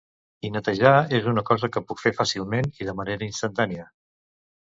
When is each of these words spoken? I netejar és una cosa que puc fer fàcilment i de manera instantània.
I 0.47 0.49
netejar 0.53 0.93
és 1.17 1.27
una 1.31 1.43
cosa 1.49 1.69
que 1.75 1.83
puc 1.91 2.01
fer 2.05 2.13
fàcilment 2.21 2.71
i 2.81 2.87
de 2.89 2.95
manera 3.01 3.27
instantània. 3.29 3.87